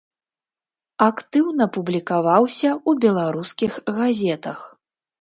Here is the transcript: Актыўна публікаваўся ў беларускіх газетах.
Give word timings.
Актыўна 1.09 1.63
публікаваўся 1.77 2.69
ў 2.89 3.07
беларускіх 3.07 3.71
газетах. 4.03 4.69